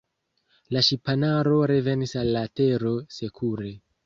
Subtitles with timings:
[0.75, 3.71] La ŝipanaro revenis al la Tero sekure.